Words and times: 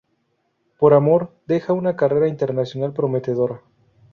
Por 0.79 0.95
amor, 0.95 1.31
deja 1.45 1.73
una 1.73 1.95
carrera 1.95 2.27
internacional 2.27 2.91
prometedora. 2.91 3.61